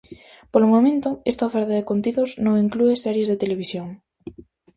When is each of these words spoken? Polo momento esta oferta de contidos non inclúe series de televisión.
Polo 0.51 0.71
momento 0.73 1.09
esta 1.31 1.47
oferta 1.49 1.73
de 1.75 1.87
contidos 1.91 2.29
non 2.45 2.61
inclúe 2.65 2.93
series 3.05 3.29
de 3.29 3.39
televisión. 3.43 3.87